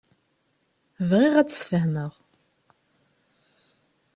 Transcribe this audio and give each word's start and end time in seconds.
Bɣiɣ 1.09 1.33
ad 1.37 1.45
d-sfehmeɣ. 1.49 2.11